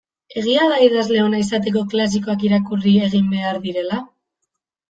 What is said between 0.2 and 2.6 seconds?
Egia da idazle ona izateko klasikoak